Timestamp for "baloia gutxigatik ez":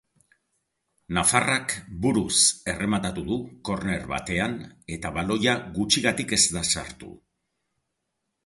5.19-6.45